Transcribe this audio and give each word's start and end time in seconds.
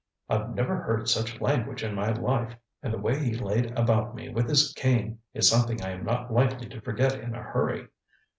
I've 0.29 0.55
never 0.55 0.81
heard 0.81 1.07
such 1.07 1.39
language 1.41 1.83
in 1.83 1.93
my 1.93 2.11
life, 2.11 2.55
and 2.81 2.91
the 2.91 2.97
way 2.97 3.19
he 3.23 3.35
laid 3.35 3.69
about 3.77 4.15
me 4.15 4.29
with 4.29 4.49
his 4.49 4.73
cane 4.73 5.19
is 5.35 5.47
something 5.47 5.83
I 5.83 5.91
am 5.91 6.03
not 6.05 6.33
likely 6.33 6.67
to 6.69 6.81
forget 6.81 7.13
in 7.13 7.35
a 7.35 7.43
hurry. 7.43 7.87